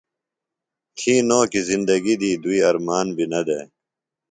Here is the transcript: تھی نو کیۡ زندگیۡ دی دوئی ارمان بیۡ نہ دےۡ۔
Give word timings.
تھی 0.97 1.13
نو 1.27 1.39
کیۡ 1.51 1.65
زندگیۡ 1.69 2.19
دی 2.21 2.31
دوئی 2.43 2.59
ارمان 2.69 3.07
بیۡ 3.15 3.29
نہ 3.31 3.41
دےۡ۔ 3.47 3.65